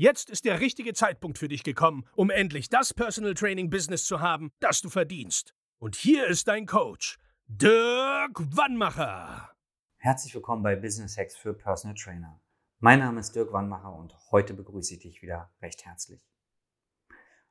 [0.00, 4.20] Jetzt ist der richtige Zeitpunkt für dich gekommen, um endlich das Personal Training Business zu
[4.20, 5.54] haben, das du verdienst.
[5.78, 9.50] Und hier ist dein Coach, Dirk Wannmacher.
[9.98, 12.40] Herzlich willkommen bei Business Hacks für Personal Trainer.
[12.78, 16.26] Mein Name ist Dirk Wannmacher und heute begrüße ich dich wieder recht herzlich.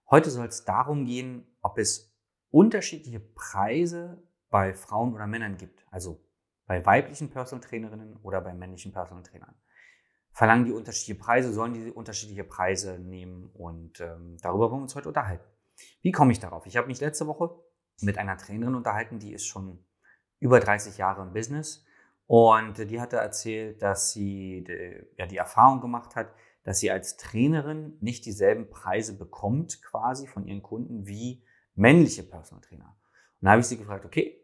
[0.10, 2.18] Heute soll es darum gehen, ob es
[2.50, 5.86] unterschiedliche Preise bei Frauen oder Männern gibt.
[5.92, 6.20] Also
[6.66, 9.54] bei weiblichen Personal Trainerinnen oder bei männlichen Personal Trainern.
[10.32, 14.96] Verlangen die unterschiedliche Preise, sollen die unterschiedliche Preise nehmen und ähm, darüber wollen wir uns
[14.96, 15.44] heute unterhalten.
[16.02, 16.66] Wie komme ich darauf?
[16.66, 17.52] Ich habe mich letzte Woche
[18.02, 19.84] mit einer Trainerin unterhalten, die ist schon
[20.40, 21.86] über 30 Jahre im Business
[22.28, 26.34] und die hatte erzählt, dass sie die, ja, die Erfahrung gemacht hat,
[26.64, 31.44] dass sie als Trainerin nicht dieselben Preise bekommt quasi von ihren Kunden wie
[31.76, 32.96] männliche Personal Trainer.
[33.42, 34.40] Und da habe ich sie gefragt, okay,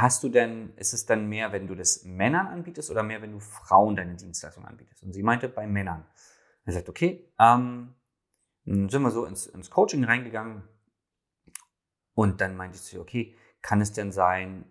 [0.00, 3.32] hast du denn, ist es dann mehr, wenn du das Männern anbietest oder mehr, wenn
[3.32, 5.02] du Frauen deine Dienstleistung anbietest?
[5.02, 6.04] Und sie meinte bei Männern.
[6.64, 7.94] Er sagt, okay, ähm,
[8.64, 10.62] dann sind wir so ins, ins Coaching reingegangen
[12.14, 14.64] und dann meinte sie, okay, kann es denn sein,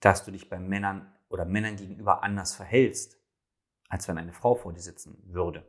[0.00, 3.16] dass du dich bei Männern oder Männern gegenüber anders verhältst,
[3.88, 5.64] als wenn eine Frau vor dir sitzen würde?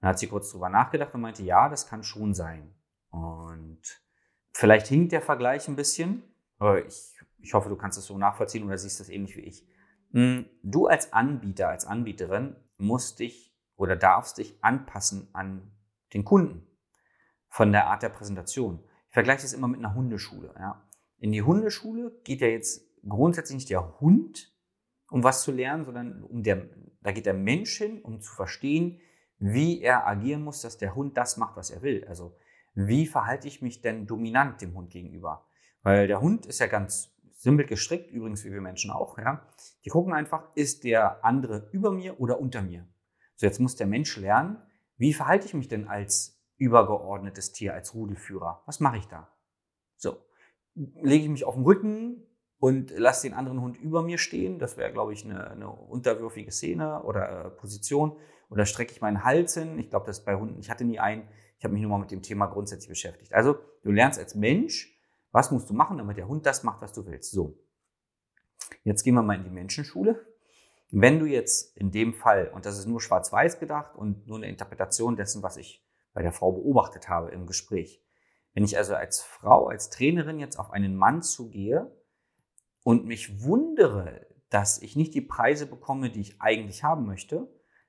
[0.00, 2.74] dann hat sie kurz drüber nachgedacht und meinte, ja, das kann schon sein.
[3.10, 3.80] Und
[4.52, 6.22] vielleicht hinkt der Vergleich ein bisschen,
[6.58, 7.15] aber ich,
[7.46, 9.64] ich hoffe, du kannst es so nachvollziehen oder siehst das ähnlich wie ich.
[10.12, 15.70] Hm, du als Anbieter, als Anbieterin musst dich oder darfst dich anpassen an
[16.12, 16.66] den Kunden
[17.48, 18.80] von der Art der Präsentation.
[19.08, 20.54] Ich vergleiche das immer mit einer Hundeschule.
[20.58, 20.88] Ja.
[21.18, 24.52] In die Hundeschule geht ja jetzt grundsätzlich nicht der Hund,
[25.08, 26.68] um was zu lernen, sondern um der,
[27.02, 29.00] da geht der Mensch hin, um zu verstehen,
[29.38, 32.04] wie er agieren muss, dass der Hund das macht, was er will.
[32.08, 32.36] Also
[32.74, 35.46] wie verhalte ich mich denn dominant dem Hund gegenüber?
[35.82, 37.15] Weil der Hund ist ja ganz
[37.46, 39.18] simpel gestrickt, übrigens wie wir Menschen auch.
[39.18, 39.46] Ja?
[39.84, 42.88] Die gucken einfach, ist der andere über mir oder unter mir?
[43.36, 44.60] So, jetzt muss der Mensch lernen,
[44.96, 48.64] wie verhalte ich mich denn als übergeordnetes Tier, als Rudelführer?
[48.66, 49.28] Was mache ich da?
[49.96, 50.16] So,
[50.74, 52.26] lege ich mich auf den Rücken
[52.58, 54.58] und lasse den anderen Hund über mir stehen?
[54.58, 58.16] Das wäre, glaube ich, eine, eine unterwürfige Szene oder äh, Position.
[58.50, 59.78] Oder strecke ich meinen Hals hin?
[59.78, 61.28] Ich glaube, das ist bei Hunden, ich hatte nie einen.
[61.58, 63.32] Ich habe mich nur mal mit dem Thema grundsätzlich beschäftigt.
[63.34, 64.95] Also, du lernst als Mensch,
[65.36, 67.30] was musst du machen, damit der Hund das macht, was du willst.
[67.30, 67.58] So.
[68.84, 70.24] Jetzt gehen wir mal in die Menschenschule.
[70.90, 74.48] Wenn du jetzt in dem Fall, und das ist nur schwarz-weiß gedacht und nur eine
[74.48, 78.02] Interpretation dessen, was ich bei der Frau beobachtet habe im Gespräch.
[78.54, 81.94] Wenn ich also als Frau, als Trainerin jetzt auf einen Mann zugehe
[82.82, 87.46] und mich wundere, dass ich nicht die Preise bekomme, die ich eigentlich haben möchte,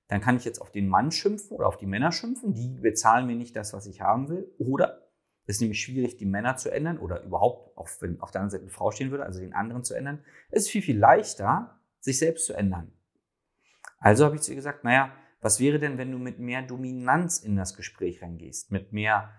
[0.09, 2.53] dann kann ich jetzt auf den Mann schimpfen oder auf die Männer schimpfen.
[2.53, 4.53] Die bezahlen mir nicht das, was ich haben will.
[4.57, 5.06] Oder
[5.47, 8.63] ist nämlich schwierig, die Männer zu ändern oder überhaupt, auch wenn auf der anderen Seite
[8.63, 10.23] eine Frau stehen würde, also den anderen zu ändern.
[10.49, 12.91] Es ist viel, viel leichter, sich selbst zu ändern.
[13.99, 17.39] Also habe ich zu ihr gesagt, naja, was wäre denn, wenn du mit mehr Dominanz
[17.39, 19.33] in das Gespräch reingehst, mit mehr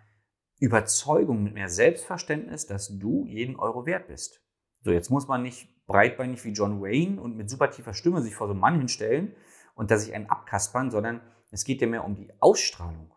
[0.59, 4.43] Überzeugung, mit mehr Selbstverständnis, dass du jeden Euro wert bist.
[4.81, 8.35] So, jetzt muss man nicht breitbeinig wie John Wayne und mit super tiefer Stimme sich
[8.35, 9.35] vor so einem Mann hinstellen
[9.75, 11.21] und dass sich einen abkaspern, sondern
[11.51, 13.13] es geht ja mehr um die Ausstrahlung.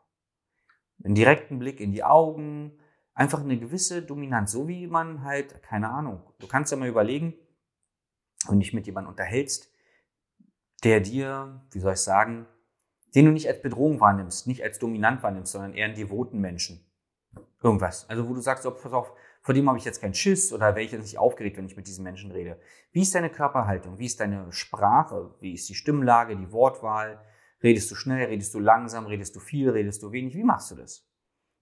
[1.04, 2.80] Einen direkten Blick in die Augen,
[3.14, 7.34] einfach eine gewisse Dominanz, so wie man halt, keine Ahnung, du kannst ja mal überlegen,
[8.48, 9.72] wenn dich mit jemandem unterhältst,
[10.84, 12.48] der dir, wie soll ich sagen,
[13.14, 16.86] den du nicht als Bedrohung wahrnimmst, nicht als dominant wahrnimmst, sondern eher einen devoten Menschen.
[17.62, 18.10] Irgendwas.
[18.10, 20.76] Also wo du sagst, oh, pass auf, vor dem habe ich jetzt keinen Schiss oder
[20.76, 22.60] wäre ich jetzt nicht aufgeregt, wenn ich mit diesen Menschen rede.
[22.92, 24.00] Wie ist deine Körperhaltung?
[24.00, 25.36] Wie ist deine Sprache?
[25.40, 27.24] Wie ist die Stimmlage, die Wortwahl?
[27.64, 28.28] Redest du schnell?
[28.28, 29.06] Redest du langsam?
[29.06, 29.70] Redest du viel?
[29.70, 30.36] Redest du wenig?
[30.36, 31.08] Wie machst du das?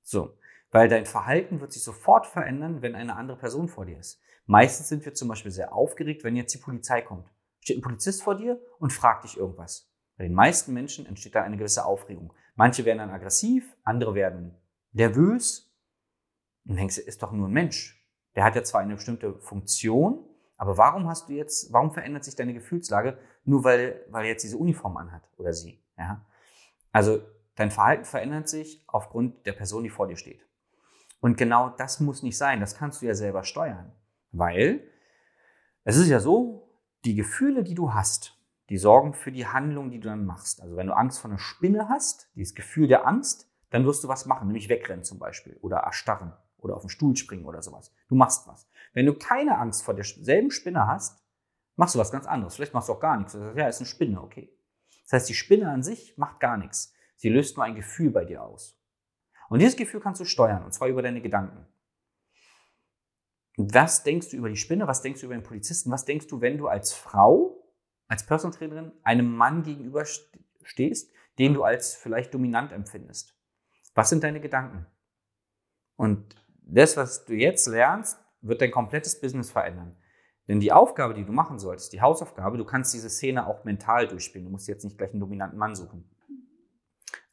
[0.01, 0.37] So.
[0.71, 4.21] Weil dein Verhalten wird sich sofort verändern, wenn eine andere Person vor dir ist.
[4.45, 7.27] Meistens sind wir zum Beispiel sehr aufgeregt, wenn jetzt die Polizei kommt.
[7.61, 9.91] steht ein Polizist vor dir und fragt dich irgendwas.
[10.17, 12.33] Bei den meisten Menschen entsteht dann eine gewisse Aufregung.
[12.55, 14.55] Manche werden dann aggressiv, andere werden
[14.91, 15.71] nervös.
[16.65, 18.03] Und denkst ist doch nur ein Mensch.
[18.35, 20.25] Der hat ja zwar eine bestimmte Funktion,
[20.57, 24.43] aber warum hast du jetzt, warum verändert sich deine Gefühlslage nur weil, weil er jetzt
[24.43, 25.81] diese Uniform anhat oder sie?
[25.97, 26.25] Ja?
[26.91, 27.21] Also
[27.55, 30.48] dein Verhalten verändert sich aufgrund der Person, die vor dir steht.
[31.19, 32.59] Und genau das muss nicht sein.
[32.59, 33.91] Das kannst du ja selber steuern.
[34.31, 34.81] Weil
[35.83, 36.69] es ist ja so,
[37.05, 38.37] die Gefühle, die du hast,
[38.69, 40.61] die sorgen für die Handlung, die du dann machst.
[40.61, 44.07] Also wenn du Angst vor einer Spinne hast, dieses Gefühl der Angst, dann wirst du
[44.07, 47.91] was machen, nämlich wegrennen zum Beispiel oder erstarren oder auf den Stuhl springen oder sowas.
[48.07, 48.67] Du machst was.
[48.93, 51.23] Wenn du keine Angst vor derselben Spinne hast,
[51.75, 52.55] machst du was ganz anderes.
[52.55, 53.33] Vielleicht machst du auch gar nichts.
[53.33, 54.53] Ja, ist eine Spinne, okay.
[55.03, 56.93] Das heißt, die Spinne an sich macht gar nichts.
[57.15, 58.78] Sie löst nur ein Gefühl bei dir aus.
[59.49, 61.65] Und dieses Gefühl kannst du steuern, und zwar über deine Gedanken.
[63.57, 64.87] Was denkst du über die Spinne?
[64.87, 65.91] Was denkst du über den Polizisten?
[65.91, 67.61] Was denkst du, wenn du als Frau,
[68.07, 70.05] als Personal Trainerin, einem Mann gegenüber
[70.63, 73.35] stehst, den du als vielleicht dominant empfindest?
[73.95, 74.85] Was sind deine Gedanken?
[75.97, 79.97] Und das, was du jetzt lernst, wird dein komplettes Business verändern.
[80.47, 84.07] Denn die Aufgabe, die du machen solltest, die Hausaufgabe, du kannst diese Szene auch mental
[84.07, 84.45] durchspielen.
[84.45, 86.09] Du musst jetzt nicht gleich einen dominanten Mann suchen.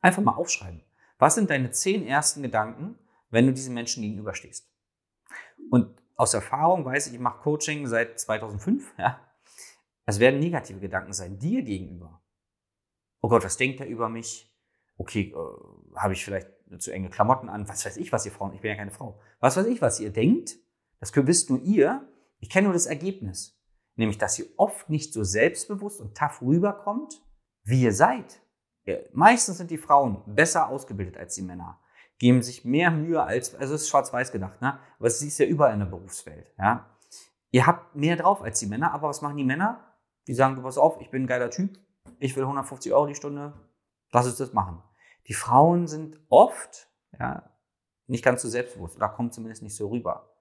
[0.01, 0.83] Einfach mal aufschreiben.
[1.19, 2.99] Was sind deine zehn ersten Gedanken,
[3.31, 4.71] wenn du diesen Menschen gegenüberstehst?
[5.71, 8.95] Und aus Erfahrung weiß ich, ich mache Coaching seit 2005.
[8.99, 9.21] Ja,
[10.07, 12.23] es werden negative Gedanken sein, dir gegenüber.
[13.21, 14.55] Oh Gott, was denkt er über mich?
[14.97, 16.49] Okay, äh, habe ich vielleicht
[16.79, 17.69] zu enge Klamotten an?
[17.69, 19.21] Was weiß ich, was ihr Frauen, ich bin ja keine Frau.
[19.41, 20.57] Was weiß ich, was ihr denkt?
[21.01, 22.09] Das wisst nur ihr.
[22.39, 23.61] Ich kenne nur das Ergebnis.
[23.97, 27.21] Nämlich, dass ihr oft nicht so selbstbewusst und tough rüberkommt,
[27.65, 28.41] wie ihr seid.
[29.13, 31.81] Meistens sind die Frauen besser ausgebildet als die Männer,
[32.19, 34.79] geben sich mehr Mühe als, also es ist schwarz-weiß gedacht, ne?
[34.99, 36.53] aber es ist ja überall in der Berufswelt.
[36.59, 36.87] Ja?
[37.51, 39.93] Ihr habt mehr drauf als die Männer, aber was machen die Männer?
[40.27, 41.79] Die sagen, du pass auf, ich bin ein geiler Typ,
[42.19, 43.55] ich will 150 Euro die Stunde,
[44.13, 44.83] lass uns das machen.
[45.27, 47.51] Die Frauen sind oft ja,
[48.07, 50.33] nicht ganz so selbstbewusst oder kommen zumindest nicht so rüber.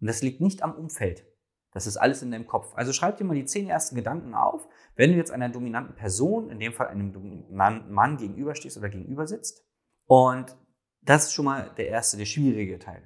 [0.00, 1.26] Und das liegt nicht am Umfeld.
[1.74, 2.72] Das ist alles in deinem Kopf.
[2.76, 6.48] Also schreib dir mal die zehn ersten Gedanken auf, wenn du jetzt einer dominanten Person,
[6.48, 9.66] in dem Fall einem dominanten Mann gegenüberstehst oder gegenüber sitzt.
[10.06, 10.56] Und
[11.02, 13.02] das ist schon mal der erste, der schwierige Teil.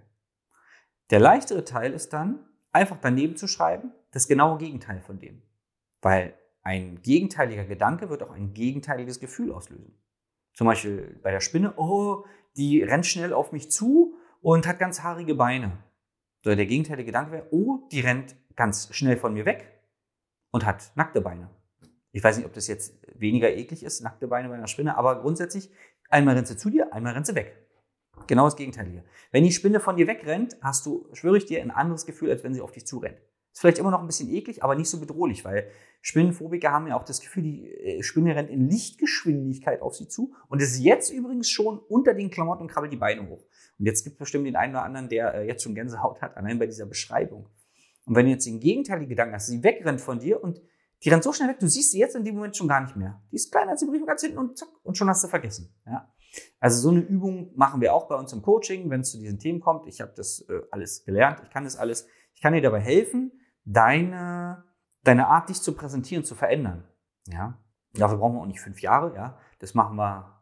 [1.10, 5.42] Der leichtere Teil ist dann, einfach daneben zu schreiben, das genaue Gegenteil von dem.
[6.02, 9.98] Weil ein gegenteiliger Gedanke wird auch ein gegenteiliges Gefühl auslösen.
[10.52, 12.26] Zum Beispiel bei der Spinne, oh,
[12.56, 15.82] die rennt schnell auf mich zu und hat ganz haarige Beine.
[16.44, 19.80] So, der gegenteilige Gedanke wäre, oh, die rennt ganz schnell von mir weg
[20.50, 21.50] und hat nackte Beine.
[22.12, 25.20] Ich weiß nicht, ob das jetzt weniger eklig ist, nackte Beine bei einer Spinne, aber
[25.20, 25.70] grundsätzlich,
[26.08, 27.68] einmal rennt sie zu dir, einmal rennt sie weg.
[28.26, 29.04] Genau das Gegenteil hier.
[29.30, 32.42] Wenn die Spinne von dir wegrennt, hast du, schwöre ich dir, ein anderes Gefühl, als
[32.44, 33.18] wenn sie auf dich zurennt.
[33.58, 35.68] Ist vielleicht immer noch ein bisschen eklig, aber nicht so bedrohlich, weil
[36.00, 40.32] Spinnenphobiker haben ja auch das Gefühl, die äh, Spinne rennt in Lichtgeschwindigkeit auf sie zu
[40.46, 43.44] und ist jetzt übrigens schon unter den Klamotten und krabbelt die Beine hoch.
[43.80, 46.36] Und jetzt gibt es bestimmt den einen oder anderen, der äh, jetzt schon Gänsehaut hat,
[46.36, 47.48] allein bei dieser Beschreibung.
[48.06, 50.60] Und wenn du jetzt den gegenteiligen Gedanken hast, sie wegrennt von dir und
[51.02, 52.94] die rennt so schnell weg, du siehst sie jetzt in dem Moment schon gar nicht
[52.94, 53.20] mehr.
[53.32, 55.74] Die ist kleiner als die Briefe ganz hinten und zack, und schon hast du vergessen.
[55.84, 56.08] Ja?
[56.60, 59.40] Also so eine Übung machen wir auch bei uns im Coaching, wenn es zu diesen
[59.40, 59.88] Themen kommt.
[59.88, 62.06] Ich habe das äh, alles gelernt, ich kann das alles.
[62.36, 63.32] Ich kann dir dabei helfen,
[63.68, 64.64] deine,
[65.04, 66.84] deine Art, dich zu präsentieren, zu verändern.
[67.26, 67.58] Ja?
[67.94, 69.14] Dafür brauchen wir auch nicht fünf Jahre.
[69.14, 69.38] Ja?
[69.58, 70.38] Das machen wir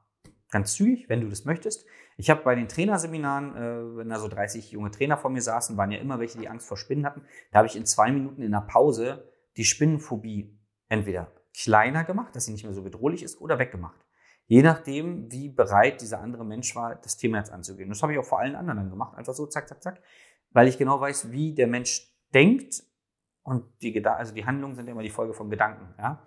[0.50, 1.86] ganz zügig, wenn du das möchtest.
[2.16, 5.76] Ich habe bei den Trainerseminaren, äh, wenn da so 30 junge Trainer vor mir saßen,
[5.76, 7.22] waren ja immer welche, die Angst vor Spinnen hatten.
[7.50, 12.44] Da habe ich in zwei Minuten in der Pause die Spinnenphobie entweder kleiner gemacht, dass
[12.44, 14.00] sie nicht mehr so bedrohlich ist, oder weggemacht.
[14.46, 17.88] Je nachdem, wie bereit dieser andere Mensch war, das Thema jetzt anzugehen.
[17.88, 19.16] Das habe ich auch vor allen anderen dann gemacht.
[19.16, 20.00] Einfach so, zack, zack, zack.
[20.50, 22.84] Weil ich genau weiß, wie der Mensch denkt.
[23.46, 25.94] Und die, also die Handlungen sind immer die Folge von Gedanken.
[25.98, 26.18] Ja?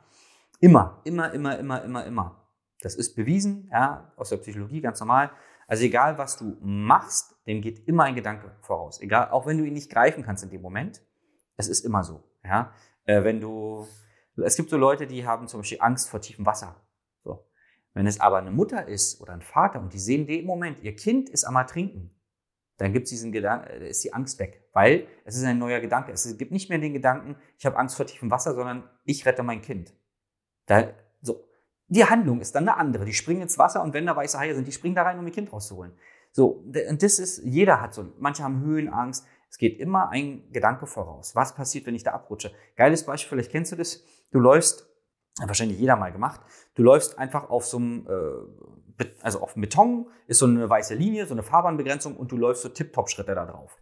[0.62, 2.48] Immer, immer, immer, immer, immer, immer.
[2.82, 5.30] Das ist bewiesen, ja, aus der Psychologie ganz normal.
[5.68, 9.02] Also egal, was du machst, dem geht immer ein Gedanke voraus.
[9.02, 11.02] Egal, auch wenn du ihn nicht greifen kannst in dem Moment.
[11.58, 12.24] Es ist immer so.
[12.42, 12.72] Ja?
[13.04, 13.86] Äh, wenn du,
[14.38, 16.78] es gibt so Leute, die haben zum Beispiel Angst vor tiefem Wasser.
[17.26, 17.46] So.
[17.94, 20.96] Wenn es aber eine Mutter ist oder ein Vater und die sehen den Moment, ihr
[20.96, 22.16] Kind ist am Ertrinken,
[22.80, 25.80] dann gibt es diesen Gedanken, äh, ist die Angst weg, weil es ist ein neuer
[25.80, 26.12] Gedanke.
[26.12, 29.44] Es gibt nicht mehr den Gedanken, ich habe Angst vor tiefem Wasser, sondern ich rette
[29.44, 29.94] mein Kind.
[30.66, 30.90] Da,
[31.22, 31.44] so,
[31.88, 33.06] die Handlung ist dann eine andere.
[33.06, 35.28] Die springen ins Wasser und wenn da weiße Haie sind, die springen da rein, um
[35.28, 35.94] ihr Kind rauszuholen.
[36.32, 39.26] So, und das ist, jeder hat so, manche haben Höhenangst.
[39.50, 41.36] Es geht immer ein Gedanke voraus.
[41.36, 42.52] Was passiert, wenn ich da abrutsche?
[42.76, 44.04] Geiles Beispiel, vielleicht kennst du das.
[44.32, 44.88] Du läufst,
[45.42, 46.42] wahrscheinlich jeder mal gemacht,
[46.76, 48.89] du läufst einfach auf so einem, äh,
[49.22, 52.70] also auf Beton, ist so eine weiße Linie, so eine Fahrbahnbegrenzung und du läufst so
[52.70, 53.78] Tip-Top-Schritte da drauf.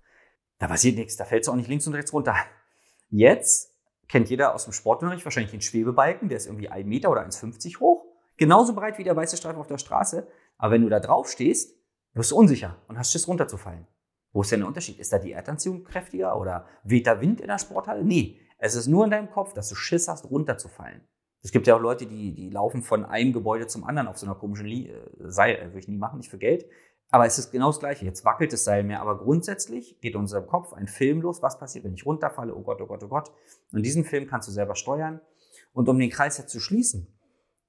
[0.59, 2.35] Da passiert nichts, da fällst du auch nicht links und rechts runter.
[3.09, 3.73] Jetzt
[4.07, 7.79] kennt jeder aus dem Sportunterricht, wahrscheinlich den Schwebebalken, der ist irgendwie 1 Meter oder 1,50
[7.79, 8.05] hoch.
[8.37, 10.27] Genauso breit wie der weiße Streifen auf der Straße.
[10.57, 11.75] Aber wenn du da drauf stehst,
[12.13, 13.87] wirst du unsicher und hast Schiss runterzufallen.
[14.31, 14.99] Wo ist denn der Unterschied?
[14.99, 18.03] Ist da die Erdanziehung kräftiger oder weht da Wind in der Sporthalle?
[18.03, 21.07] Nee, es ist nur in deinem Kopf, dass du Schiss hast, runterzufallen.
[21.47, 24.25] Es gibt ja auch Leute, die, die laufen von einem Gebäude zum anderen auf so
[24.25, 25.55] einer komischen Lie äh, Seil.
[25.55, 26.65] Äh, würde ich nie machen, nicht für Geld.
[27.09, 28.03] Aber es ist genau das Gleiche.
[28.03, 28.99] Jetzt wackelt das Seil mehr.
[28.99, 31.41] Aber grundsätzlich geht in unserem Kopf ein Film los.
[31.41, 32.53] Was passiert, wenn ich runterfalle?
[32.53, 33.31] Oh Gott, oh Gott, oh Gott.
[33.71, 35.21] Und diesen Film kannst du selber steuern.
[35.71, 37.17] Und um den Kreis jetzt zu schließen,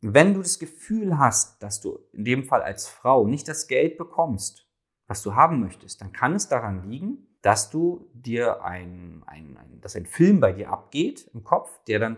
[0.00, 3.96] wenn du das Gefühl hast, dass du in dem Fall als Frau nicht das Geld
[3.96, 4.66] bekommst,
[5.06, 9.80] was du haben möchtest, dann kann es daran liegen, dass du dir ein, ein, ein,
[9.80, 12.16] dass ein Film bei dir abgeht im Kopf, der dann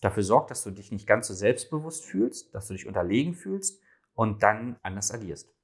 [0.00, 3.82] dafür sorgt, dass du dich nicht ganz so selbstbewusst fühlst, dass du dich unterlegen fühlst
[4.14, 5.54] und dann anders agierst.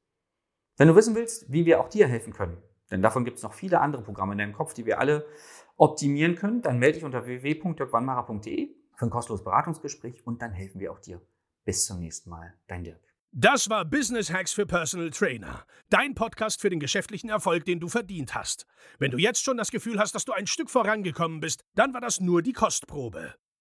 [0.77, 2.59] Wenn du wissen willst, wie wir auch dir helfen können,
[2.91, 5.27] denn davon gibt es noch viele andere Programme in deinem Kopf, die wir alle
[5.77, 10.93] optimieren können, dann melde dich unter www.dirkwannmacher.de für ein kostenloses Beratungsgespräch und dann helfen wir
[10.93, 11.21] auch dir.
[11.65, 13.01] Bis zum nächsten Mal, dein Dirk.
[13.33, 15.67] Das war Business Hacks für Personal Trainer.
[15.91, 18.65] Dein Podcast für den geschäftlichen Erfolg, den du verdient hast.
[19.01, 22.01] Wenn du jetzt schon das Gefühl hast, dass du ein Stück vorangekommen bist, dann war
[22.01, 23.35] das nur die Kostprobe.